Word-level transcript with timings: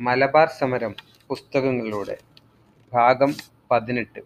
മലബാർ 0.00 0.48
സമരം 0.58 0.94
പുസ്തകങ്ങളിലൂടെ. 1.28 2.16
ഭാഗം 2.92 3.34
പതിനെട്ട്. 3.70 4.20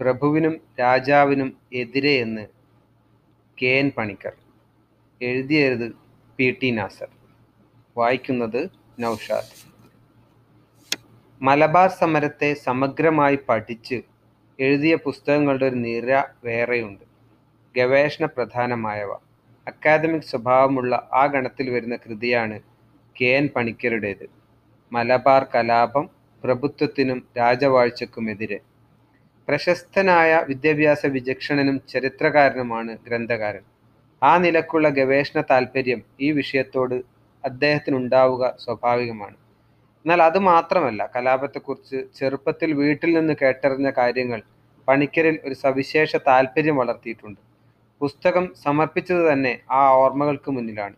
പ്രഭുവിനും 0.00 0.60
രാജാവിനും 0.80 1.56
എതിരെ 1.72 2.10
എന്ന് 2.10 2.46
കെ. 3.62 3.66
എൻ. 3.66 3.90
പണിക്കർ. 3.98 4.32
എഴുതിയത് 5.22 5.92
പി. 6.36 6.56
ടി. 6.62 6.70
നാസർ. 6.70 7.08
വായിക്കുന്നത് 7.96 8.70
നൗഷാദ്. 9.00 9.52
മലബാർ 11.42 11.90
സമരത്തെ 11.90 12.54
സമഗ്രമായി 12.54 13.38
പഠിച്ച് 13.48 14.02
എഴുതിയ 14.60 14.96
പുസ്തകങ്ങളുടെ 14.96 15.66
ഒരു 15.66 15.74
നിര 15.74 16.24
വേറെയുണ്ട്. 16.44 17.04
ഗവേഷണ 17.76 18.24
പ്രധാനമായവ. 18.24 19.12
അക്കാദമിക് 19.66 20.22
സ്വഭാവമുള്ള 20.22 21.08
ആ 21.12 21.26
ഗണത്തിൽ 21.26 21.70
വരുന്ന 21.70 21.96
കൃതിയാണ് 21.96 22.60
കെ. 23.20 23.24
എൻ. 23.24 23.48
പണിക്കരുടേത്. 23.56 24.37
മലബാർ 24.92 25.46
കലാപം 25.54 26.04
പ്രഭുത്വത്തിനും 26.44 27.18
രാജവാഴ്ചക്കുമെതിരെ. 27.38 28.58
പ്രശസ്തനായ 29.48 30.44
വിദ്യാഭ്യാസ 30.48 31.06
വിചക്ഷണനും 31.06 31.76
ചരിത്രകാരനുമാണ് 31.92 32.92
ഗ്രന്ഥകാരൻ. 33.06 33.64
ആ 34.22 34.38
നിലക്കുള്ള 34.38 34.88
ഗവേഷണ 34.88 35.40
താല്പര്യം 35.50 36.00
ഈ 36.20 36.30
വിഷയത്തോട് 36.30 36.96
അദ്ദേഹത്തിനുണ്ടാവുക 37.44 38.44
സ്വാഭാവികമാണ്. 38.64 39.36
എന്നാൽ 40.04 40.22
അത് 40.22 40.38
മാത്രമല്ല 40.38 41.10
കലാപത്തെക്കുറിച്ച് 41.16 41.98
ചെറുപ്പത്തിൽ 42.18 42.72
വീട്ടിൽ 42.72 43.10
നിന്ന് 43.18 43.34
കേട്ടറിഞ്ഞ 43.42 43.90
കാര്യങ്ങൾ 43.90 44.40
പണിക്കരിൽ 44.88 45.36
ഒരു 45.44 45.54
സവിശേഷ 45.54 46.16
താല്പര്യം 46.28 46.76
വളർത്തിയിട്ടുണ്ട്. 46.76 47.40
പുസ്തകം 48.00 48.44
സമർപ്പിച്ചത് 48.64 49.32
തന്നെ 49.32 49.52
ആ 49.70 49.80
ഓർമ്മകൾക്ക് 50.02 50.50
മുന്നിലാണ്. 50.50 50.96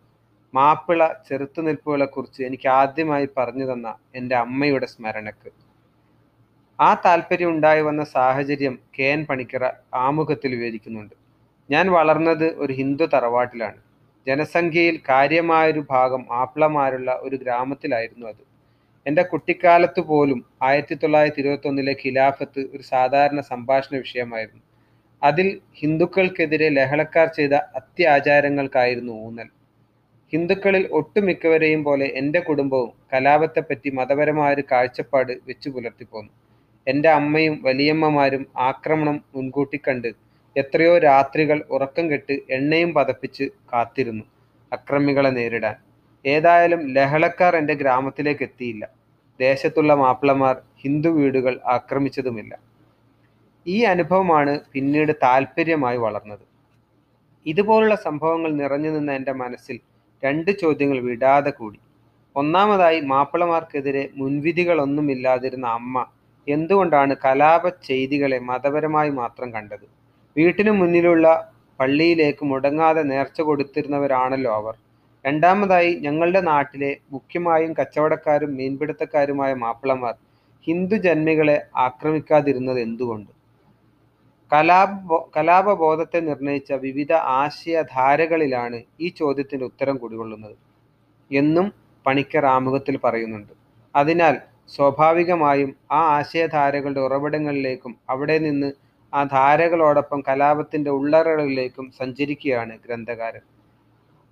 മാപ്പിള 0.53 1.07
ചെറുത്തുനിൽപ്പുകളെക്കുറിച്ച് 1.29 2.43
എനിക്ക് 2.43 2.67
ആദ്യമായി 2.67 3.29
പറഞ്ഞു 3.37 3.73
തന്ന 3.73 3.95
എന്റെ 4.15 4.35
അമ്മയുടെ 4.35 4.85
സ്മരണക്ക്. 4.85 5.49
ആ 6.79 7.01
താല്പര്യം 7.05 7.49
ഉണ്ടായി 7.49 7.81
വന്ന 7.81 8.03
സാഹചര്യം 8.03 8.79
കെ 8.99 9.03
എൻ 9.03 9.25
പണിക്കർ 9.25 9.63
ആമുഖത്തിൽ 9.93 10.55
വിവരിക്കുന്നുണ്ട്. 10.55 11.15
ഞാൻ 11.69 11.91
വളർന്നത് 11.91 12.45
ഒരു 12.55 12.73
ഹിന്ദു 12.73 13.05
തറവാട്ടിലാണ്. 13.05 13.79
ജനസംഖ്യയിൽ 14.27 14.99
കാര്യമായൊരു 15.09 15.85
ഭാഗം 15.89 16.25
മാപ്പിളമാരുള്ള 16.29 17.19
ഒരു 17.21 17.35
ഗ്രാമത്തിലായിരുന്നു 17.35 18.27
അത്. 18.27 18.43
എന്റെ 19.05 19.23
കുട്ടിക്കാലത്ത് 19.23 19.99
പോലും 19.99 20.45
ആയിരത്തി 20.63 20.95
തൊള്ളായിരത്തി 20.95 21.41
ഇരുപത്തൊന്നിലെ 21.41 21.95
ഖിലാഫത്ത് 22.05 22.59
ഒരു 22.75 22.83
സാധാരണ 22.83 23.39
സംഭാഷണ 23.41 23.97
വിഷയമായിരുന്നു. 23.97 24.61
അതിൽ 25.23 25.61
ഹിന്ദുക്കൾക്കെതിരെ 25.75 26.69
ലഹളക്കാർ 26.69 27.27
ചെയ്ത 27.27 27.53
അത്യാചാരങ്ങൾക്കായിരുന്നു 27.53 29.13
ഊന്നൽ. 29.13 29.49
ഹിന്ദുക്കളിൽ 30.33 30.87
ഒട്ടുമിക്കവരെയും 30.91 31.83
പോലെ 31.83 32.05
എന്റെ 32.05 32.39
കുടുംബവും 32.39 32.91
കലാപത്തെപ്പറ്റി 33.13 33.89
മതപരമായ 33.89 34.53
ഒരു 34.53 34.63
കാഴ്ചപ്പാട് 34.71 35.31
വെച്ചു 35.47 35.69
പുലർത്തിപ്പോന്നു 35.69 36.31
എന്റെ 36.87 37.09
അമ്മയും 37.09 37.61
വലിയമ്മമാരും 37.63 38.47
ആക്രമണം 38.57 39.23
മുൻകൂട്ടി 39.35 39.79
കണ്ട് 39.87 40.07
എത്രയോ 40.55 40.97
രാത്രികൾ 40.97 41.63
ഉറക്കം 41.69 42.11
കെട്ട് 42.11 42.39
എണ്ണയും 42.49 42.93
പതപ്പിച്ച് 42.93 43.43
കാത്തിരുന്നു 43.73 44.23
അക്രമികളെ 44.73 45.29
നേരിടാൻ. 45.29 45.75
ഏതായാലും 46.25 46.93
ലഹളക്കാർ 46.93 47.55
എന്റെ 47.55 47.73
ഗ്രാമത്തിലേക്ക് 47.73 48.43
എത്തിയില്ല. 48.43 48.83
ദേശത്തുള്ള 49.39 49.93
മാപ്പിളമാർ 49.93 50.55
ഹിന്ദു 50.83 51.09
വീടുകൾ 51.09 51.59
ആക്രമിച്ചതുമില്ല. 51.65 52.53
ഈ 53.67 53.83
അനുഭവമാണ് 53.83 54.59
പിന്നീട് 54.73 55.11
താല്പര്യമായി 55.23 55.97
വളർന്നത്. 55.97 56.45
ഇതുപോലുള്ള 57.45 57.95
സംഭവങ്ങൾ 57.95 58.51
നിറഞ്ഞു 58.51 58.89
നിന്ന 58.89 59.11
എന്റെ 59.11 59.31
മനസ്സിൽ 59.31 59.77
രണ്ട് 60.23 60.51
ചോദ്യങ്ങൾ 60.61 60.99
വിടാതെ 60.99 61.51
കൂടി. 61.51 61.79
ഒന്നാമതായി 62.35 62.99
മാപ്പിളമാർക്കെതിരെ 63.01 64.03
മുൻവിധികളൊന്നുമില്ലാതിരുന്ന 64.15 65.67
അമ്മ 65.79 65.95
എന്തുകൊണ്ടാണ് 66.47 67.13
കലാപ 67.25 67.63
ചെയ്തികളെ 67.87 68.39
മതപരമായി 68.49 69.09
മാത്രം 69.09 69.49
കണ്ടത്? 69.53 69.85
വീട്ടിനു 70.35 70.71
മുന്നിലുള്ള 70.71 71.25
പള്ളിയിലേക്ക് 71.79 72.43
മുടങ്ങാതെ 72.45 73.03
നേർച്ച 73.03 73.41
കൊടുത്തിരുന്നവരാണല്ലോ 73.41 74.51
അവർ. 74.53 74.75
രണ്ടാമതായി 75.25 75.91
ഞങ്ങളുടെ 75.95 76.41
നാട്ടിലെ 76.41 76.91
മുഖ്യമായും 77.11 77.73
കച്ചവടക്കാരും 77.79 78.51
മീൻപിടുത്തക്കാരുമായ 78.55 79.51
മാപ്പിളമാർ 79.53 80.15
ഹിന്ദു 80.67 80.95
ജന്മികളെ 80.95 81.57
ആക്രമിക്കാതിരുന്നത് 81.77 82.79
എന്തുകൊണ്ട്? 82.79 83.31
കലാപ 84.51 85.29
കലാപബോധത്തെ 85.37 86.19
നിർണയിച്ച 86.19 86.73
വിവിധ 86.73 87.13
ആശയധാരകളിലാണ് 87.13 88.83
ഈ 88.99 89.09
ചോദ്യത്തിന് 89.09 89.63
ഉത്തരം 89.63 89.97
കുടികൊള്ളുന്നത് 89.97 90.55
എന്നും 91.31 91.73
പണിക്കർ 92.05 92.45
ആമുഖത്തിൽ 92.45 92.97
പറയുന്നുണ്ട്. 93.03 93.53
അതിനാൽ 93.95 94.35
സ്വാഭാവികമായും 94.67 95.75
ആ 95.91 96.01
ആശയധാരകളുടെ 96.17 96.99
ഉറവിടങ്ങളിലേക്കും 96.99 97.97
അവിടെ 98.09 98.37
നിന്ന് 98.37 98.73
ആ 99.13 99.23
ധാരകളോടൊപ്പം 99.23 100.23
കലാപത്തിന്റെ 100.27 100.91
ഉള്ളറകളിലേക്കും 100.91 101.91
സഞ്ചരിക്കുകയാണ് 101.99 102.79
ഗ്രന്ഥകാരൻ. 102.85 103.43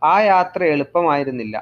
ആ 0.03 0.21
യാത്ര 0.21 0.63
എളുപ്പമായിരുന്നില്ല. 0.63 1.55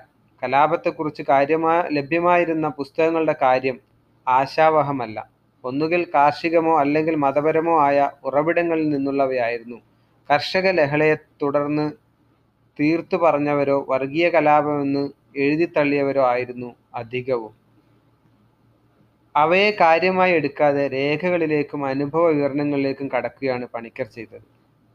കലാപത്തെക്കുറിച്ച് 0.44 1.24
കാര്യമായ 1.30 1.84
ലഭ്യമായിരുന്ന 1.92 2.68
പുസ്തകങ്ങളുടെ 2.70 3.36
കാര്യം 3.42 3.80
ആശാവഹമല്ല. 4.28 5.37
ഒന്നുകിൽ 5.70 6.02
കാർഷികമോ 6.16 6.74
അല്ലെങ്കിൽ 6.80 7.16
മതപരമോ 7.26 7.76
ആയ 7.88 8.00
ഉറവിടങ്ങളിൽ 8.24 8.88
നിന്നുള്ളവയായിരുന്നു. 8.90 9.78
കർഷക 10.30 10.68
ലഹളയെ 10.80 11.16
തുടർന്ന് 11.42 11.86
തീർത്തു 12.80 13.18
പറഞ്ഞവരോ 13.18 13.78
വർഗീയ 13.90 14.26
കലാപമെന്ന് 14.30 15.04
എഴുതിത്തള്ളിയവരോ 15.36 16.24
ആയിരുന്നു 16.34 16.70
അധികവും. 16.96 17.54
അവയെ 19.36 19.70
കാര്യമായി 19.82 20.34
എടുക്കാതെ 20.34 20.84
രേഖകളിലേക്കും 20.88 21.82
അനുഭവ 21.86 22.26
വിവരണങ്ങളിലേക്കും 22.30 23.08
കടക്കുകയാണ് 23.16 23.66
പണിക്കർ 23.74 24.08
ചെയ്തത്. 24.16 24.46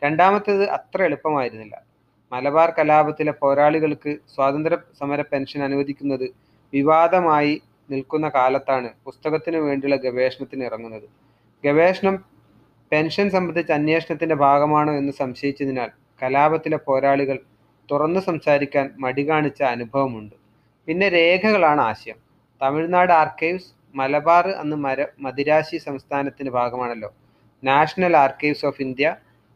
രണ്ടാമത്തേത് 0.03 0.65
അത്ര 0.77 1.03
എളുപ്പമായിരുന്നില്ല. 1.03 1.75
മലബാർ 2.33 2.69
കലാപത്തിലെ 2.79 3.33
പോരാളികൾക്ക് 3.43 4.13
സ്വാതന്ത്ര്യ 4.35 4.79
സമര 5.01 5.21
പെൻഷൻ 5.33 5.61
അനുവദിക്കുന്നത് 5.63 6.27
വിവാദമായി 6.73 7.55
നിൽക്കുന്ന 7.93 8.29
കാലത്താണ് 8.29 8.89
പുസ്തകത്തിനു 9.05 9.59
വേണ്ടിയുള്ള 9.59 9.97
ഗവേഷണത്തിന് 9.97 10.65
ഇറങ്ങുന്നത്. 10.65 11.07
ഗവേഷണം 11.65 12.15
പെൻഷൻ 12.93 13.27
സംബന്ധിച്ച 13.31 13.73
അന്വേഷണത്തിന്റെ 13.73 14.35
ഭാഗമാണോ 14.35 14.93
എന്ന് 14.93 15.13
സംശയിച്ചതിനാൽ 15.13 15.91
കലാപത്തിലെ 16.23 16.79
പോരാളികൾ 16.87 17.39
തുറന്നു 17.89 18.21
സംസാരിക്കാൻ 18.21 18.87
മടി 18.99 19.23
കാണിച്ച 19.29 19.63
അനുഭവമുണ്ട്. 19.75 20.35
പിന്നെ 20.89 21.09
രേഖകളാണ് 21.09 21.81
ആശയം. 21.81 22.19
തമിഴ്നാട് 22.61 23.13
ആർക്കൈവ്സ് 23.13 23.71
മലബാർ 23.95 24.49
അന്ന് 24.63 24.77
മര 24.77 25.01
മദിരാശി 25.21 25.77
സംസ്ഥാനത്തിന്റെ 25.77 26.53
ഭാഗമാണല്ലോ. 26.59 27.11
നാഷണൽ 27.63 28.15
ആർക്കൈവ്സ് 28.17 28.65
ഓഫ് 28.67 28.83
ഇന്ത്യ 28.83 29.09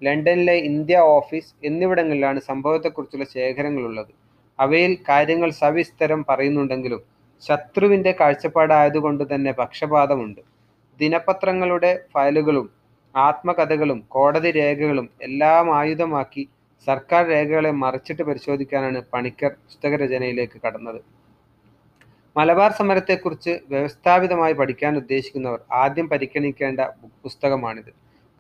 ലണ്ടനിലെ 0.03 0.57
ഇന്ത്യ 0.71 0.97
ഓഫീസ് 1.17 1.53
എന്നിവിടങ്ങളിലാണ് 1.65 2.41
സംഭവത്തെക്കുറിച്ചുള്ള 2.41 3.27
ശേഖരങ്ങളുള്ളത്. 3.35 4.13
അവയിൽ 4.59 4.93
കാര്യങ്ങൾ 5.09 5.51
സവിസ്തരം 5.63 6.21
പറയുന്നുണ്ടെങ്കിലും 6.29 7.03
ശത്രുവിന്റെ 7.43 8.13
കാഴ്ചപ്പാടായതുകൊണ്ട് 8.21 9.35
തന്നെ 9.35 9.53
പക്ഷപാതമുണ്ട്. 9.53 10.41
ദിനപത്രങ്ങളുടെ 11.01 12.01
ഫയലുകളും 12.15 12.67
ആത്മകഥകളും 13.15 14.05
കോടതി 14.09 14.51
രേഖകളും 14.51 15.11
എല്ലാം 15.23 15.77
ആയുധമാക്കി 15.77 16.49
സർക്കാർ 16.87 17.27
രേഖകളെ 17.27 17.71
മറിച്ചിട്ട് 17.71 18.23
പരിശോധിക്കാനാണ് 18.23 19.03
പണിക്കർ 19.13 19.51
പുസ്തകരചനയിലേക്ക് 19.51 20.61
കടന്നത്. 20.67 21.01
മലബാർ 22.37 22.71
സമരത്തെക്കുറിച്ച് 22.73 23.61
വ്യവസ്ഥാപിതമായി 23.71 24.53
പഠിക്കാൻ 24.53 24.97
ഉദ്ദേശിക്കുന്നവർ 24.97 25.61
ആദ്യം 25.73 26.09
പരിഗണിക്കേണ്ട 26.09 26.81
പുസ്തകമാണിത്. 27.25 27.93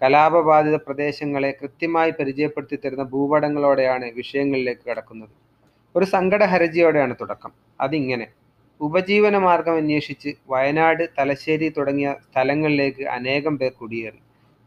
കലാപബാധിത 0.03 0.77
പ്രദേശങ്ങളെ 0.77 1.51
കൃത്യമായി 1.63 2.11
പരിചയപ്പെടുത്തി 2.11 2.77
തരുന്ന 2.77 3.03
ഭൂപടങ്ങളോടെയാണ് 3.03 4.07
വിഷയങ്ങളിലേക്ക് 4.15 4.91
കടക്കുന്നത്. 4.91 5.35
ഒരു 5.95 6.05
സങ്കടഹരജിയോടെയാണ് 6.05 7.15
തുടക്കം. 7.21 7.53
അതിങ്ങനെ. 7.81 8.27
ഉപജീവന 8.81 9.37
മാർഗം 9.39 9.77
അന്വേഷിച്ച് 9.77 10.31
വയനാട് 10.51 11.03
തലശ്ശേരി 11.19 11.69
തുടങ്ങിയ 11.69 12.09
സ്ഥലങ്ങളിലേക്ക് 12.25 13.05
അനേകം 13.17 13.59
പേർ 13.59 13.73
കുടിയേറി. 13.73 14.21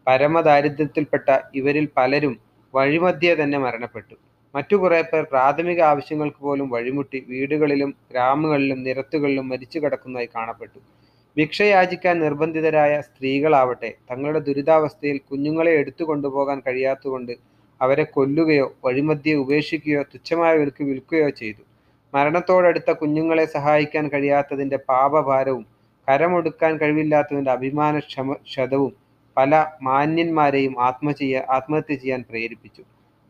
പരമദാരിദ്ര്യത്തിൽപ്പെട്ട 0.08 1.28
ഇവരിൽ 1.56 1.86
പലരും 1.98 2.34
വഴിമധ്യേ 2.74 3.34
തന്നെ 3.36 3.58
മരണപ്പെട്ടു. 3.58 4.16
മറ്റു 4.56 4.76
കുറെ 4.76 5.02
പേർ 5.02 5.24
പ്രാഥമിക 5.24 5.82
ആവശ്യങ്ങൾക്ക് 5.82 6.38
പോലും 6.38 6.70
വഴിമുട്ടി 6.70 7.26
വീടുകളിലും 7.30 7.96
ഗ്രാമങ്ങളിലും 8.12 8.84
നിരത്തുകളിലും 8.84 9.50
മരിച്ചു 9.50 9.80
കിടക്കുന്നതായി 9.80 10.30
കാണപ്പെട്ടു. 10.36 10.80
ഭിക്ഷയാചിക്കാൻ 11.38 12.16
നിർബന്ധിതരായ 12.20 13.02
സ്ത്രീകളാവട്ടെ 13.02 13.94
തങ്ങളുടെ 14.12 14.40
ദുരിതാവസ്ഥയിൽ 14.40 15.18
കുഞ്ഞുങ്ങളെ 15.30 15.72
എടുത്തു 15.72 16.04
കൊണ്ടുപോകാൻ 16.04 16.60
കഴിയാത്തതുകൊണ്ട് 16.68 17.34
അവരെ 17.82 18.04
കൊല്ലുകയോ 18.16 18.68
വഴിമധ്യേ 18.86 19.36
ഉപേക്ഷിക്കുകയോ 19.44 20.02
തുച്ഛമായ 20.14 20.54
വിൽക്കുകയോ 20.58 21.30
ചെയ്തു. 21.42 21.62
മരണത്തോടടുത്ത 22.14 22.92
കുഞ്ഞുങ്ങളെ 22.92 23.46
സഹായിക്കാൻ 23.46 24.06
കഴിയാത്തതിന്റെ 24.08 24.78
പാപഭാരവും 24.92 25.66
കരമൊടുക്കാൻ 26.08 26.74
കഴിവില്ലാത്തതിന്റെ 26.78 27.52
അഭിമാന 27.52 28.00
ക്ഷമ 28.00 28.34
ക്ഷതവും 28.48 28.94
പല 29.38 29.54
മാന്യന്മാരെയും 29.82 30.74
ആത്മ 30.80 31.12
ചെയ്യ 31.12 31.44
ആത്മഹത്യ 31.50 31.96
ചെയ്യാൻ 31.96 32.22
പ്രേരിപ്പിച്ചു. 32.30 32.82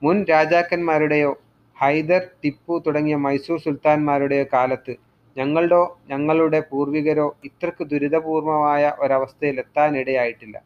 മുൻ 0.02 0.18
രാജാക്കന്മാരുടെയോ 0.30 1.32
ഹൈദർ 1.78 2.24
ടിപ്പു 2.44 2.74
തുടങ്ങിയ 2.86 3.16
മൈസൂർ 3.26 3.58
സുൽത്താൻമാരുടെയോ 3.60 4.46
കാലത്ത് 4.54 4.94
ഞങ്ങളുടോ 5.38 5.82
ഞങ്ങളുടെ 6.08 6.60
പൂർവികരോ 6.72 7.28
ഇത്രക്ക് 7.44 7.84
ദുരിതപൂർവമായ 7.92 8.94
ഒരവസ്ഥയിൽ 9.00 9.58
എത്താനിടയായിട്ടില്ല 9.60 10.58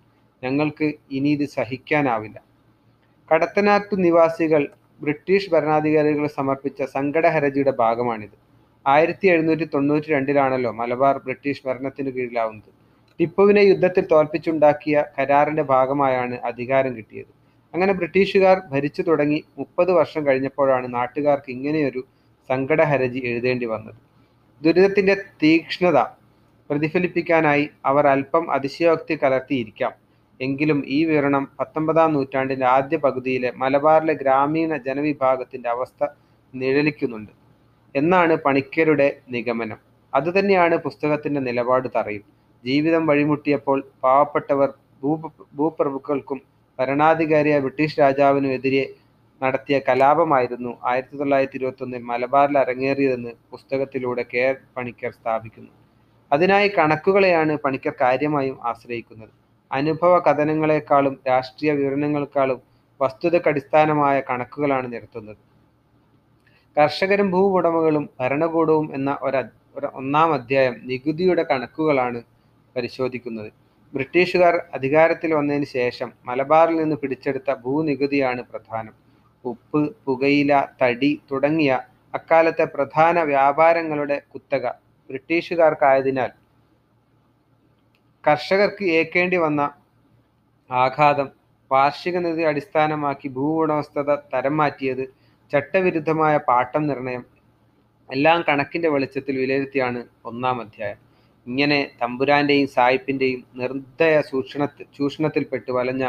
ഞങ്ങൾക്ക് 0.44 0.88
ഇനി 1.18 1.30
ഇത് 1.30 1.46
സഹിക്കാനാവില്ല. 1.58 2.38
കടത്തനാട്ടു 3.32 3.96
നിവാസികൾ 3.96 4.64
ബ്രിട്ടീഷ് 5.02 5.50
ഭരണാധികാരികൾ 5.52 6.28
സമർപ്പിച്ച 6.28 6.84
സങ്കട 6.84 7.26
ഹരജിയുടെ 7.28 7.72
ഭാഗമാണിത്. 7.72 8.36
ആയിരത്തി 8.88 9.28
എഴുന്നൂറ്റി 9.28 9.66
തൊണ്ണൂറ്റി 9.74 10.10
രണ്ടിലാണല്ലോ 10.12 10.72
മലബാർ 10.72 11.18
ബ്രിട്ടീഷ് 11.18 11.64
ഭരണത്തിന് 11.68 12.10
കീഴിലാവുന്നത്. 12.10 12.70
ടിപ്പുവിനെ 13.20 13.60
യുദ്ധത്തിൽ 13.60 14.06
തോൽപ്പിച്ചുണ്ടാക്കിയ 14.12 15.04
കരാറിന്റെ 15.20 15.64
ഭാഗമായാണ് 15.64 16.36
അധികാരം 16.50 16.98
കിട്ടിയത്. 16.98 17.32
അങ്ങനെ 17.74 17.94
ബ്രിട്ടീഷുകാർ 17.94 18.62
ഭരിച്ചു 18.72 19.02
തുടങ്ങി 19.02 19.44
മുപ്പത് 19.58 19.92
വർഷം 19.92 20.28
കഴിഞ്ഞപ്പോഴാണ് 20.28 20.94
നാട്ടുകാർക്ക് 20.94 21.52
ഇങ്ങനെയൊരു 21.52 22.02
സങ്കട 22.50 22.82
ഹരജി 22.82 23.20
എഴുതേണ്ടി 23.20 23.66
വന്നത്. 23.66 24.00
ദുരിതത്തിന്റെ 24.62 25.16
തീക്ഷ്ണത 25.44 26.00
പ്രതിഫലിപ്പിക്കാനായി 26.70 27.70
അവർ 27.86 28.08
അല്പം 28.08 28.52
അതിശയോക്തി 28.52 29.20
കലർത്തിയിരിക്കാം. 29.24 30.03
എങ്കിലും 30.46 30.84
ഈ 30.88 31.06
വിവരണം 31.06 31.48
പത്തൊമ്പതാം 31.60 32.14
നൂറ്റാണ്ടിന്റെ 32.14 32.66
ആദ്യ 32.68 32.98
പകുതിയിലെ 32.98 33.54
മലബാറിലെ 33.56 34.14
ഗ്രാമീണ 34.14 34.78
ജനവിഭാഗത്തിന്റെ 34.88 35.70
അവസ്ഥ 35.70 36.02
നിഴലിക്കുന്നുണ്ട്. 36.54 37.34
എന്നാണ് 37.96 38.36
പണിക്കരുടെ 38.36 39.08
നിഗമനം. 39.30 39.80
അതുതന്നെയാണ് 40.14 40.76
പുസ്തകത്തിന്റെ 40.78 41.42
നിലപാട് 41.42 41.88
തറയും. 41.96 42.26
ജീവിതം 42.64 43.04
വഴിമുട്ടിയപ്പോൾ 43.08 43.80
പാവപ്പെട്ടവർ 44.04 44.70
ഭൂ 45.04 45.12
ഭൂപ്രഭുക്കൾക്കും 45.56 46.40
ഭരണാധികാരിയായ 46.80 47.60
ബ്രിട്ടീഷ് 47.60 48.00
രാജാവിനും 48.00 48.52
എതിരെ 48.52 48.84
നടത്തിയ 49.42 49.80
കലാപമായിരുന്നു 49.88 50.78
ആയിരത്തി 50.84 51.18
തൊള്ളായിരത്തി 51.18 51.58
ഇരുപത്തൊന്നിൽ 51.58 52.04
മലബാറിൽ 52.04 52.58
അരങ്ങേറിയതെന്ന് 52.58 53.32
പുസ്തകത്തിലൂടെ 53.52 54.26
കെ. 54.34 54.44
പണിക്കർ 54.78 55.12
സ്ഥാപിക്കുന്നു. 55.12 55.72
അതിനായി 56.32 56.68
കണക്കുകളെയാണ് 56.78 57.58
പണിക്കർ 57.58 57.94
കാര്യമായും 58.02 58.58
ആശ്രയിക്കുന്നത്. 58.64 59.34
അനുഭവ 59.74 60.14
കഥനങ്ങളെക്കാളും 60.20 61.16
രാഷ്ട്രീയ 61.30 61.72
വിവരണങ്ങളെക്കാളും 61.80 62.60
വസ്തുതക്കടിസ്ഥാനമായ 63.00 64.18
കണക്കുകളാണ് 64.30 64.88
നിരത്തുന്നത്. 64.94 65.42
കർഷകരും 66.78 67.28
ഭൂവുടമകളും 67.32 68.06
ഭരണകൂടവും 68.20 68.88
എന്ന 68.98 69.12
ഒരു 69.24 69.88
ഒന്നാം 70.02 70.30
അധ്യായം 70.34 70.76
നികുതിയുടെ 70.90 71.44
കണക്കുകളാണ് 71.52 72.20
പരിശോധിക്കുന്നത്. 72.76 73.50
ബ്രിട്ടീഷുകാർ 73.94 74.56
അധികാരത്തിൽ 74.78 75.32
വന്നതിന് 75.34 75.68
ശേഷം 75.78 76.10
മലബാറിൽ 76.26 76.78
നിന്ന് 76.82 76.96
പിടിച്ചെടുത്ത 77.02 77.52
ഭൂനികുതിയാണ് 77.66 78.42
പ്രധാനം. 78.52 78.94
ഉപ്പ് 79.46 79.82
പുകയില 80.06 80.54
തടി 80.82 81.12
തുടങ്ങിയ 81.32 81.72
അക്കാലത്തെ 82.14 82.66
പ്രധാന 82.76 83.18
വ്യാപാരങ്ങളുടെ 83.24 84.18
കുത്തക 84.34 84.66
ബ്രിട്ടീഷുകാർക്കായതിനാൽ 85.10 86.32
കർഷകർക്ക് 88.24 88.86
ഏൽക്കേണ്ടി 88.98 89.38
വന്ന 89.38 89.62
ആഘാതം 90.70 91.30
വാർഷിക 91.72 92.18
നിധി 92.18 92.44
അടിസ്ഥാനമാക്കി 92.52 93.28
ഭൂ 93.28 93.46
ഉടമസ്ഥത 93.62 94.16
തരം 94.34 94.56
മാറ്റിയത് 94.58 95.04
ചട്ടവിരുദ്ധമായ 95.52 96.36
പാട്ടം 96.50 96.84
നിർണയം. 96.88 97.24
എല്ലാം 98.10 98.40
കണക്കിന്റെ 98.48 98.90
വെളിച്ചത്തിൽ 98.90 99.36
വിലയിരുത്തിയാണ് 99.42 100.00
ഒന്നാം 100.30 100.58
അധ്യായം. 100.62 101.00
ഇങ്ങനെ 101.48 101.80
തമ്പുരാന്റെയും 102.02 102.68
സായിപ്പിന്റെയും 102.68 103.42
നിർദ്ദയ 103.62 104.16
സൂക്ഷണ 104.32 104.66
ചൂഷണത്തിൽപ്പെട്ട് 104.98 105.72
വലഞ്ഞ 105.72 106.04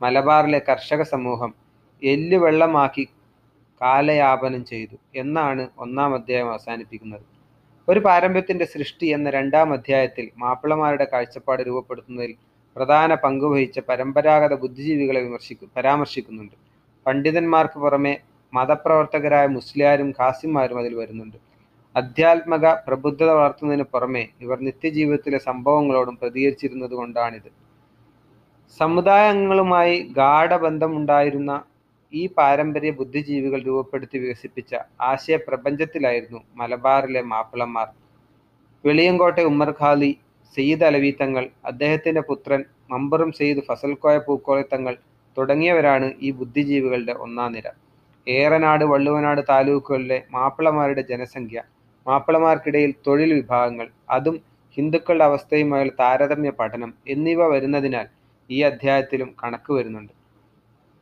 മലബാറിലെ 0.00 0.60
കർഷക 0.68 1.02
സമൂഹം 1.14 1.52
എല്ലുവെള്ളമാക്കി 2.02 3.04
കാലയാപനം 3.80 4.62
ചെയ്തു 4.64 4.96
എന്നാണ് 5.14 5.64
ഒന്നാം 5.84 6.12
അധ്യായം 6.14 6.48
അവസാനിപ്പിക്കുന്നത്. 6.52 7.24
ഒരു 7.88 8.00
പാരമ്പര്യത്തിന്റെ 8.00 8.64
സൃഷ്ടി 8.64 9.06
എന്ന 9.06 9.28
രണ്ടാം 9.30 9.68
അധ്യായത്തിൽ 9.72 10.26
മാപ്പിളമാരുടെ 10.36 11.06
കാഴ്ചപ്പാട് 11.12 11.62
രൂപപ്പെടുത്തുന്നതിൽ 11.62 12.32
പ്രധാന 12.76 13.14
പങ്കുവഹിച്ച 13.14 13.78
പരമ്പരാഗത 13.88 14.54
ബുദ്ധിജീവികളെ 14.54 15.20
വിമർശിക്കും 15.20 15.68
പരാമർശിക്കുന്നുണ്ട്. 15.76 16.56
പണ്ഡിതന്മാർക്ക് 17.06 17.78
പുറമെ 17.78 18.14
മതപ്രവർത്തകരായ 18.52 19.46
മുസ്ലിയാരും 19.46 20.10
ഖാസിമാരും 20.18 20.78
അതിൽ 20.78 20.94
വരുന്നുണ്ട്. 20.94 21.38
അധ്യാത്മക 21.94 22.66
പ്രബുദ്ധത 22.86 23.30
വളർത്തുന്നതിന് 23.30 23.86
പുറമെ 23.94 24.24
ഇവർ 24.40 24.58
നിത്യജീവിതത്തിലെ 24.60 25.38
സംഭവങ്ങളോടും 25.38 26.16
പ്രതികരിച്ചിരുന്നത് 26.20 26.94
കൊണ്ടാണിത് 26.94 27.50
സമുദായങ്ങളുമായി 28.80 29.96
ഗാഠബന്ധമുണ്ടായിരുന്ന 30.18 31.52
ഈ 32.12 32.22
പാരമ്പര്യ 32.36 32.90
ബുദ്ധിജീവികൾ 32.98 33.60
രൂപപ്പെടുത്തി 33.62 34.18
വികസിപ്പിച്ച 34.18 34.72
ആശയപ്രപഞ്ചത്തിലായിരുന്നു 35.10 36.40
മലബാറിലെ 36.60 37.22
മാപ്പിളമാർ 37.32 37.88
വെളിയങ്കോട്ടെ 38.84 39.42
ഉമ്മർ 39.50 39.70
ഖാലി 39.80 40.10
സയ്യിദ് 40.54 40.86
അലവി 40.88 41.10
തങ്ങൾ 41.20 41.44
അദ്ദേഹത്തിന്റെ 41.70 42.22
പുത്രൻ 42.28 42.60
മമ്പറും 42.92 43.30
സയ്യിദ് 43.38 43.64
ഫസൽക്കോയ 43.68 44.16
പൂക്കോയ 44.26 44.60
തങ്ങൾ 44.72 44.94
തുടങ്ങിയവരാണ് 45.36 46.06
ഈ 46.20 46.30
ബുദ്ധിജീവികളുടെ 46.38 47.14
ഒന്നാം 47.24 47.50
നിര. 47.54 47.66
ഏറനാട് 48.26 48.84
വള്ളുവനാട് 48.92 49.42
താലൂക്കുകളിലെ 49.50 50.18
മാപ്പിളമാരുടെ 50.34 51.02
ജനസംഖ്യ 51.10 51.58
മാപ്പിളമാർക്കിടയിൽ 52.06 52.92
തൊഴിൽ 53.06 53.30
വിഭാഗങ്ങൾ 53.38 53.86
അതും 54.16 54.36
ഹിന്ദുക്കളുടെ 54.76 55.26
അവസ്ഥയുമായുള്ള 55.30 55.92
താരതമ്യ 56.02 56.50
പഠനം 56.60 56.90
എന്നിവ 57.14 57.40
വരുന്നതിനാൽ 57.54 58.06
ഈ 58.50 58.58
അധ്യായത്തിലും 58.70 59.30
കണക്ക് 59.42 59.70
വരുന്നുണ്ട്. 59.72 60.12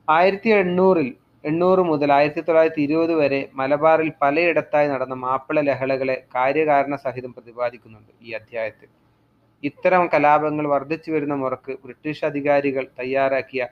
ആയിരത്തി 0.09 0.51
എണ്ണൂറിൽ 0.57 1.09
എണ്ണൂറ് 1.45 1.83
മുതൽ 1.89 2.11
ആയിരത്തി 2.17 2.41
തൊള്ളായിരത്തി 2.41 2.83
ഇരുപത് 2.87 3.13
വരെ 3.21 3.41
മലബാറിൽ 3.55 4.11
പലയിടത്തായി 4.23 4.89
നടന്ന 4.93 5.15
മാപ്പിള 5.15 5.61
ലഹളകളെ 5.61 6.17
കാര്യകാരണ 6.35 6.95
സഹിതം 7.05 7.33
പ്രതിപാദിക്കുന്നുണ്ട് 7.37 8.13
ഈ 8.27 8.35
അധ്യായത്തിൽ. 8.39 8.89
ഇത്തരം 9.63 10.05
കലാപങ്ങൾ 10.13 10.65
വർദ്ധിച്ചു 10.75 11.11
വരുന്ന 11.13 11.35
മുറക്ക് 11.43 11.75
ബ്രിട്ടീഷ് 11.85 12.25
അധികാരികൾ 12.31 12.85
തയ്യാറാക്കിയ 13.01 13.63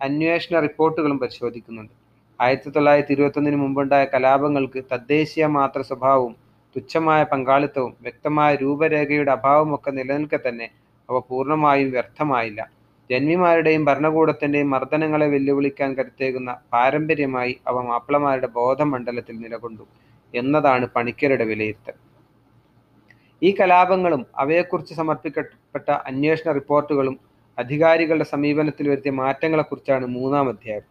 അന്വേഷണ 0.00 0.54
റിപ്പോർട്ടുകളും 0.66 1.18
പരിശോധിക്കുന്നുണ്ട്. 1.22 1.94
ആയിരത്തി 2.40 2.70
തൊള്ളായിരത്തി 2.76 3.14
ഇരുപത്തൊന്നിന് 3.16 3.58
മുമ്പുണ്ടായ 3.64 4.04
കലാപങ്ങൾക്ക് 4.14 4.80
തദ്ദേശീയ 4.92 5.46
മാത്ര 5.58 5.80
സ്വഭാവവും 5.90 6.34
തുച്ഛമായ 6.76 7.22
പങ്കാളിത്തവും 7.32 7.92
വ്യക്തമായ 8.06 8.52
രൂപരേഖയുടെ 8.54 9.32
അഭാവമൊക്കെ 9.38 9.90
നിലനിൽക്കെ 9.98 10.40
തന്നെ 10.46 10.66
അവ 11.08 11.18
പൂർണമായും 11.28 11.90
വ്യർത്ഥമായില്ല. 11.90 12.60
ജന്മിമാരുടെയും 13.10 13.84
ഭരണകൂടത്തിന്റെയും 13.84 14.70
മർദ്ദനങ്ങളെ 14.70 15.26
വെല്ലുവിളിക്കാൻ 15.26 15.94
കരുത്തേകുന്ന 15.94 16.56
പാരമ്പര്യമായി 16.72 17.60
അവ 17.66 17.82
മാപ്പിളമാരുടെ 17.82 18.46
ബോധമണ്ഡലത്തിൽ 18.46 19.36
നിലകൊണ്ടു 19.40 19.84
എന്നതാണ് 20.34 20.86
പണിക്കരുടെ 20.86 21.44
വിലയിരുത്തൽ. 21.44 21.94
ഈ 23.42 23.54
കലാപങ്ങളും 23.60 24.26
അവയെക്കുറിച്ച് 24.38 24.94
സമർപ്പിക്കപ്പെട്ട 24.94 25.90
അന്വേഷണ 26.06 26.52
റിപ്പോർട്ടുകളും 26.52 27.16
അധികാരികളുടെ 27.58 28.24
സമീപനത്തിൽ 28.24 28.88
വരുത്തിയ 28.88 29.10
മാറ്റങ്ങളെക്കുറിച്ചാണ് 29.12 30.06
മൂന്നാം 30.06 30.48
അധ്യായം. 30.48 30.86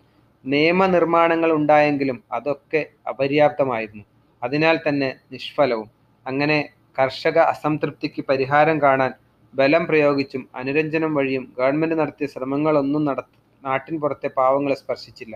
നിയമനിർമ്മാണങ്ങൾ 0.45 1.51
ഉണ്ടായെങ്കിലും 1.51 2.23
അതൊക്കെ 2.31 2.81
അപര്യാപ്തമായിരുന്നു. 3.09 4.03
അതിനാൽ 4.41 4.79
തന്നെ 4.87 5.15
നിഷ്ഫലവും. 5.31 5.89
അങ്ങനെ 6.25 6.57
കർഷക 6.97 7.37
അസംതൃപ്തിക്ക് 7.53 8.21
പരിഹാരം 8.29 8.81
കാണാൻ 8.81 9.11
ബലം 9.53 9.87
പ്രയോഗിച്ചും 9.87 10.49
അനുരഞ്ജനം 10.55 11.15
വഴിയും 11.15 11.53
ഗവൺമെന്റ് 11.57 11.95
നടത്തിയ 11.95 12.27
ശ്രമങ്ങളൊന്നും 12.27 13.05
നട 13.05 13.19
നാട്ടിൻ 13.63 13.99
പുറത്തെ 14.01 14.27
പാവങ്ങളെ 14.27 14.75
സ്പർശിച്ചില്ല. 14.75 15.35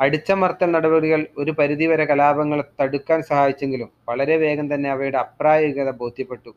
അടിച്ചമർത്തൽ 0.00 0.70
നടപടികൾ 0.72 1.26
ഒരു 1.38 1.50
പരിധിവരെ 1.50 2.04
കലാപങ്ങളെ 2.04 2.64
തടുക്കാൻ 2.80 3.22
സഹായിച്ചെങ്കിലും 3.22 3.90
വളരെ 4.08 4.36
വേഗം 4.36 4.74
തന്നെ 4.74 4.90
അവയുടെ 4.90 5.18
അപ്രായോഗികത 5.18 5.90
ബോധ്യപ്പെട്ടു. 5.90 6.54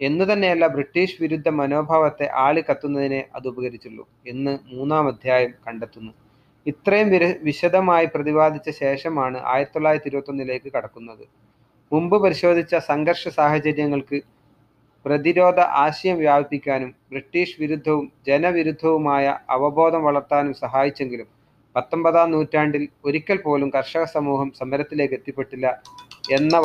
എന്നു 0.00 0.24
തന്നെയല്ല 0.24 0.66
ബ്രിട്ടീഷ് 0.66 1.22
വിരുദ്ധ 1.22 1.48
മനോഭാവത്തെ 1.48 2.30
ആളി 2.34 2.64
കത്തുന്നതിനെ 2.70 3.28
അത് 3.34 3.48
ഉപകരിച്ചുള്ളൂ 3.48 4.08
എന്ന് 4.26 4.58
മൂന്നാം 4.66 5.08
അധ്യായം 5.08 5.52
കണ്ടെത്തുന്നു. 5.66 6.12
ഇത്രയും 6.66 7.10
വിര 7.10 7.34
വിശദമായി 7.42 8.06
പ്രതിപാദിച്ച 8.06 8.70
ശേഷമാണ് 8.70 9.38
ആയിരത്തി 9.44 9.74
തൊള്ളായിരത്തി 9.74 10.08
ഇരുപത്തൊന്നിലേക്ക് 10.08 10.72
കടക്കുന്നത്. 10.76 11.24
മുമ്പ് 11.92 12.22
പരിശോധിച്ച 12.22 12.74
സംഘർഷ 12.76 13.28
സാഹചര്യങ്ങൾക്ക് 13.28 14.22
പ്രതിരോധ 15.06 15.58
ആശയം 15.60 16.16
വ്യാപിപ്പിക്കാനും 16.18 16.94
ബ്രിട്ടീഷ് 17.10 17.56
വിരുദ്ധവും 17.60 18.06
ജനവിരുദ്ധവുമായ 18.26 19.24
അവബോധം 19.50 20.02
വളർത്താനും 20.04 20.54
സഹായിച്ചെങ്കിലും 20.54 21.28
പത്തൊമ്പതാം 21.74 22.30
നൂറ്റാണ്ടിൽ 22.30 22.88
ഒരിക്കൽ 23.04 23.38
പോലും 23.42 23.68
കർഷക 23.74 24.04
സമൂഹം 24.04 24.48
സമരത്തിലേക്ക് 24.52 25.14
എത്തിപ്പെട്ടില്ല 25.14 25.66
എന്ന 26.30 26.56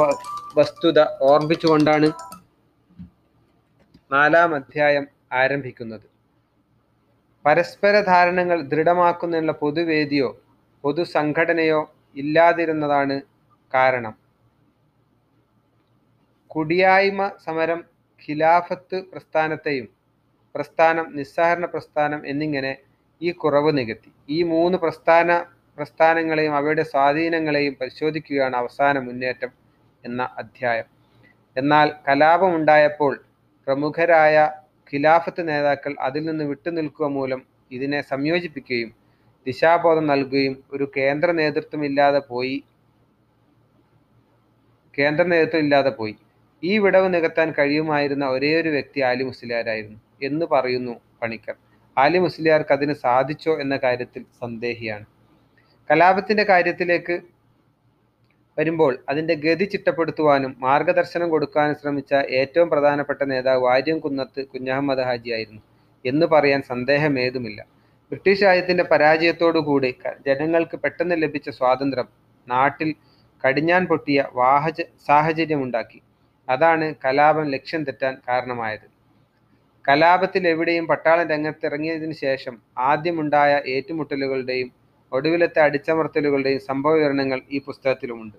വസ്തുത 0.55 0.99
ഓർമ്മിച്ചുകൊണ്ടാണ് 1.21 2.07
നാലാം 4.11 4.55
അധ്യായം 4.55 5.05
ആരംഭിക്കുന്നത്. 5.33 6.07
പരസ്പര 7.45 7.95
ധാരണകൾ 8.01 8.61
ദൃഢമാക്കുന്നതിനുള്ള 8.61 9.51
പൊതുവേദിയോ 9.61 10.29
പൊതുസംഘടനയോ 10.83 11.79
ഇല്ലാതിരുന്നതാണ് 12.15 13.21
കാരണം. 13.73 14.13
കുടിയായ്മ 16.51 17.21
സമരം 17.45 17.79
ഖിലാഫത്ത് 18.21 18.97
പ്രസ്ഥാനത്തെയും 19.11 19.87
പ്രസ്ഥാനം 20.55 21.05
നിസ്സഹരണ 21.17 21.65
പ്രസ്ഥാനം 21.65 22.21
എന്നിങ്ങനെ 22.27 22.71
ഈ 23.21 23.31
കുറവ് 23.41 23.71
നികത്തി. 23.77 24.11
ഈ 24.29 24.39
മൂന്ന് 24.43 24.77
പ്രസ്ഥാന 24.77 25.29
പ്രസ്ഥാനങ്ങളെയും 25.77 26.53
അവയുടെ 26.55 26.83
സ്വാധീനങ്ങളെയും 26.83 27.73
പരിശോധിക്കുകയാണ് 27.81 28.55
അവസാന 28.55 28.95
മുന്നേറ്റം 28.99 29.51
എന്ന 30.03 30.21
അധ്യായം. 30.37 30.87
എന്നാൽ 31.55 31.87
കലാപമുണ്ടായപ്പോൾ 32.07 33.13
പ്രമുഖരായ 33.67 34.35
ഖിലാഫത്ത് 34.93 35.41
നേതാക്കൾ 35.49 35.91
അതിൽ 35.99 36.23
നിന്ന് 36.25 36.43
വിട്ടുനിൽക്കുക 36.43 37.07
മൂലം 37.17 37.41
ഇതിനെ 37.71 37.99
സംയോജിപ്പിക്കുകയും 38.01 38.89
ദിശാബോധം 39.45 40.05
നൽകുകയും 40.07 40.55
ഒരു 40.73 40.85
കേന്ദ്ര 40.97 41.29
നേതൃത്വം 41.31 41.83
ഇല്ലാതെ 41.85 42.21
പോയി 42.29 42.57
കേന്ദ്ര 44.97 45.23
നേതൃത്വം 45.25 45.63
ഇല്ലാതെ 45.65 45.91
പോയി. 45.99 46.15
ഈ 46.63 46.77
വിടവ് 46.77 47.13
നികത്താൻ 47.13 47.53
കഴിയുമായിരുന്ന 47.57 48.25
ഒരേയൊരു 48.27 48.69
വ്യക്തി 48.69 48.99
ആലി 49.01 49.23
മുസ്ലിയാരായിരുന്നു 49.23 49.99
എന്ന് 50.23 50.45
പറയുന്നു 50.45 50.93
പണിക്കർ. 51.21 51.55
ആലി 51.97 52.17
മുസ്ലിയാർക്ക് 52.17 52.73
അതിന് 52.73 52.93
സാധിച്ചോ 52.93 53.53
എന്ന 53.61 53.77
കാര്യത്തിൽ 53.77 54.23
സന്ദേഹിയാണ്. 54.41 55.05
കലാപത്തിന്റെ 55.89 56.43
കാര്യത്തിലേക്ക് 56.43 57.15
വരുമ്പോൾ 58.57 58.93
അതിന്റെ 59.09 59.33
ഗതി 59.33 59.65
ചിട്ടപ്പെടുത്തുവാനും 59.65 60.55
മാർഗദർശനം 60.59 61.29
കൊടുക്കാനും 61.29 61.75
ശ്രമിച്ച 61.81 62.13
ഏറ്റവും 62.13 62.69
പ്രധാനപ്പെട്ട 62.69 63.21
നേതാവ് 63.23 63.61
വാര്യം 63.61 63.99
കുന്നത്ത് 63.99 64.41
കുഞ്ഞഹമ്മദ് 64.47 64.99
ഹാജി 64.99 65.29
ആയിരുന്നു 65.31 65.61
എന്ന് 66.05 66.25
പറയാൻ 66.25 66.61
സന്ദേഹമേതുമില്ല. 66.61 67.61
ബ്രിട്ടീഷ് 68.11 68.43
രാജ്യത്തിന്റെ 68.43 68.83
പരാജയത്തോടുകൂടി 68.83 69.91
ജനങ്ങൾക്ക് 70.27 70.77
പെട്ടെന്ന് 70.77 71.15
ലഭിച്ച 71.21 71.49
സ്വാതന്ത്ര്യം 71.49 72.07
നാട്ടിൽ 72.47 72.89
കടിഞ്ഞാൻ 73.43 73.85
പൊട്ടിയ 73.85 74.25
വാഹച 74.33 74.81
സാഹചര്യമുണ്ടാക്കി. 75.07 75.99
അതാണ് 76.53 76.85
കലാപം 77.05 77.45
ലക്ഷ്യം 77.53 77.83
തെറ്റാൻ 77.83 78.13
കാരണമായത്. 78.27 78.87
കലാപത്തിൽ 79.85 80.43
എവിടെയും 80.47 80.85
പട്ടാളം 80.87 81.27
രംഗത്തിറങ്ങിയതിനു 81.29 82.15
ശേഷം 82.25 82.55
ആദ്യമുണ്ടായ 82.89 83.51
ഏറ്റുമുട്ടലുകളുടെയും 83.75 84.69
ഒടുവിലത്തെ 85.11 85.59
അടിച്ചമർത്തലുകളുടെയും 85.67 86.59
സംഭവ 86.59 86.93
വിവരണങ്ങൾ 86.93 87.39
ഈ 87.51 87.59
പുസ്തകത്തിലുമുണ്ട്. 87.59 88.37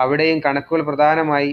അവിടെയും 0.00 0.38
കണക്കുകൾ 0.46 0.82
പ്രധാനമായി 0.88 1.52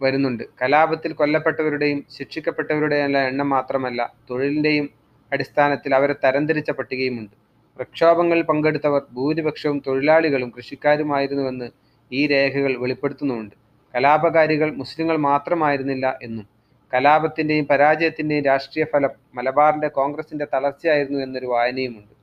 വരുന്നുണ്ട്. 0.00 0.44
കലാപത്തിൽ 0.62 1.12
കൊല്ലപ്പെട്ടവരുടെയും 1.12 1.98
ശിക്ഷിക്കപ്പെട്ടവരുടെയും 2.16 3.18
എണ്ണം 3.30 3.48
മാത്രമല്ല 3.48 4.00
തൊഴിലിന്റെയും 4.30 4.86
അടിസ്ഥാനത്തിൽ 5.32 5.94
അവരെ 5.98 6.14
തരംതിരിച്ച 6.24 6.70
പട്ടികയുമുണ്ട്. 6.70 7.34
പ്രക്ഷോഭങ്ങളിൽ 7.78 8.44
പങ്കെടുത്തവർ 8.50 9.02
ഭൂരിപക്ഷവും 9.16 9.78
തൊഴിലാളികളും 9.86 10.50
കൃഷിക്കാരുമായിരുന്നുവെന്ന് 10.56 11.68
ഈ 12.10 12.20
രേഖകൾ 12.26 12.72
വെളിപ്പെടുത്തുന്നുമുണ്ട്. 12.82 13.54
കലാപകാരികൾ 13.94 14.74
മുസ്ലിങ്ങൾ 14.74 15.16
മാത്രമായിരുന്നില്ല 15.16 16.18
എന്നും 16.22 16.48
കലാപത്തിന്റെയും 16.94 17.66
പരാജയത്തിന്റെയും 17.66 18.44
രാഷ്ട്രീയ 18.44 18.84
ഫലം 18.92 19.10
മലബാറിന്റെ 19.34 19.88
കോൺഗ്രസിന്റെ 19.88 20.46
തളർച്ചയായിരുന്നു 20.54 21.20
എന്നൊരു 21.20 21.46
വായനയുമുണ്ട്. 21.46 22.14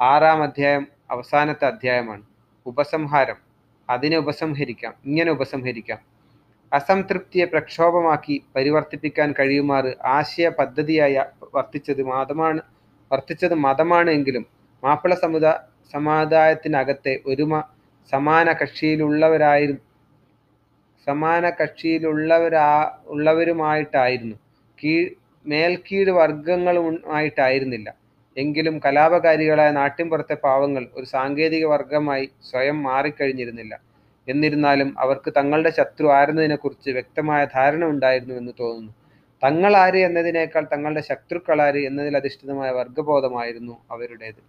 ആറാം 0.00 0.42
അധ്യായം 0.42 0.86
അവസാനത്തെ 1.10 1.64
അധ്യായമാണ്. 1.64 2.22
ഉപസംഹാരം. 2.66 3.36
അതിനെ 3.90 4.16
ഉപസംഹരിക്കാം. 4.16 4.94
ഇങ്ങനെ 5.06 5.30
ഉപസംഹരിക്കാം. 5.30 5.98
അസംതൃപ്തിയെ 6.72 7.44
പ്രക്ഷോഭമാക്കി 7.44 8.42
പരിവർത്തിപ്പിക്കാൻ 8.56 9.34
കഴിയുമാറ് 9.38 9.94
ആശയ 10.04 10.48
പദ്ധതിയായി 10.48 11.18
വർത്തിച്ചത് 11.54 12.02
മതമാണ് 12.02 12.60
വർത്തിച്ചത് 13.12 13.54
മതമാണ് 13.54 14.10
എങ്കിലും 14.10 14.46
മാപ്പിള 14.84 15.14
സമുദായ 15.14 15.54
സമുദായത്തിനകത്തെ 15.92 17.20
ഒരുമ 17.26 17.64
സമാന 18.10 18.52
കക്ഷിയിലുള്ളവരായി 18.52 19.76
സമാന 21.06 21.44
കക്ഷിയിലുള്ളവരാ 21.60 22.66
ഉള്ളവരുമായിട്ടായിരുന്നു. 23.06 24.36
കീഴ് 24.78 25.06
മേൽക്കീഴ് 25.44 26.12
വർഗങ്ങളുമായിട്ടായിരുന്നില്ല 26.20 27.88
എങ്കിലും 28.36 28.74
കലാപകാരികളായ 28.84 29.70
നാട്ടിൻപുറത്തെ 29.70 30.36
പാവങ്ങൾ 30.46 30.84
ഒരു 30.96 31.06
സാങ്കേതിക 31.06 31.64
വർഗമായി 31.66 32.26
സ്വയം 32.50 32.78
മാറിക്കഴിഞ്ഞിരുന്നില്ല. 32.82 33.74
എന്നിരുന്നാലും 34.28 34.88
അവർക്ക് 34.98 35.30
തങ്ങളുടെ 35.38 35.70
ശത്രു 35.70 36.06
ആരെന്നതിനെക്കുറിച്ച് 36.08 36.90
വ്യക്തമായ 36.90 37.42
ധാരണ 37.54 37.84
ഉണ്ടായിരുന്നു 37.84 38.34
എന്ന് 38.40 38.52
തോന്നുന്നു. 38.60 38.92
തങ്ങൾ 39.42 39.72
ആര് 39.76 39.98
എന്നതിനേക്കാൾ 39.98 40.64
തങ്ങളുടെ 40.72 41.02
ശത്രുക്കളാര് 41.08 41.80
എന്നതിൽ 41.88 42.14
അധിഷ്ഠിതമായ 42.16 42.70
വർഗബോധമായിരുന്നു 42.70 43.74
അവരുടേത്. 43.94 44.40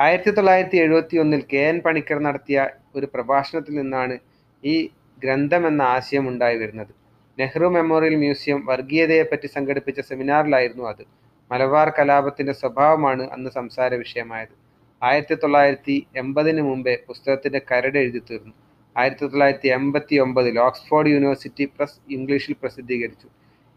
ആയിരത്തി 0.00 0.30
തൊള്ളായിരത്തി 0.30 0.78
എഴുപത്തി 0.84 1.16
ഒന്നിൽ 1.16 1.42
കെ 1.52 1.62
എൻ 1.68 1.76
പണിക്കർ 1.80 2.18
നടത്തിയ 2.18 2.58
ഒരു 2.96 3.06
പ്രഭാഷണത്തിൽ 3.14 3.74
നിന്നാണ് 3.80 4.16
ഈ 4.62 4.74
ഗ്രന്ഥം 5.22 5.66
എന്ന 5.66 5.82
ആശയം 5.82 6.28
ഉണ്ടായി 6.28 6.56
വരുന്നത്. 6.56 6.92
നെഹ്റു 7.38 7.66
മെമ്മോറിയൽ 7.66 8.14
മ്യൂസിയം 8.16 8.66
വർഗീയതയെപ്പറ്റി 8.66 9.46
സംഘടിപ്പിച്ച 9.46 10.00
സെമിനാറിലായിരുന്നു 10.00 10.84
അത്. 10.84 11.04
മലബാർ 11.50 11.88
കലാപത്തിന്റെ 11.90 12.52
സ്വഭാവമാണ് 12.52 13.24
അന്ന് 13.30 13.50
സംസാര 13.50 13.94
വിഷയമായത്. 13.94 14.54
ആയിരത്തി 15.02 15.34
തൊള്ളായിരത്തി 15.34 15.96
എൺപതിന് 16.16 16.62
മുമ്പേ 16.62 16.94
പുസ്തകത്തിന്റെ 17.08 17.60
കരട് 17.70 17.98
എഴുതി 17.98 18.22
തീർന്നു. 18.30 18.54
ആയിരത്തി 18.96 19.26
തൊള്ളായിരത്തി 19.26 19.68
എൺപത്തി 19.68 20.16
ഒമ്പതിൽ 20.16 20.54
ഓക്സ്ഫോർഡ് 20.58 21.08
യൂണിവേഴ്സിറ്റി 21.08 21.64
പ്രസ് 21.64 21.98
ഇംഗ്ലീഷിൽ 22.10 22.54
പ്രസിദ്ധീകരിച്ചു. 22.62 23.28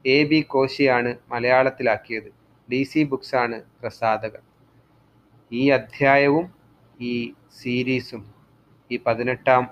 എ 0.06 0.18
ബി 0.24 0.40
കോശിയാണ് 0.48 1.12
മലയാളത്തിലാക്കിയത്. 1.32 2.30
ഡി 2.70 2.84
സി 2.84 3.02
ബുക്സാണ് 3.04 3.56
ആണ് 3.56 3.58
പ്രസാധകർ 3.82 4.42
ഈ 5.52 5.64
അധ്യായവും 5.70 6.46
ഈ 7.02 7.14
സീരീസും 7.62 8.24
ഈ 8.92 8.98
പതിനെട്ടാം 9.06 9.64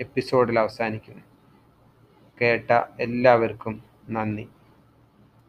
എപ്പിസോഡിൽ 0.00 0.58
അവസാനിക്കുന്നു. 0.58 1.22
കേട്ട 2.40 2.72
എല്ലാവർക്കും 3.00 3.82
നന്ദി. 4.10 4.48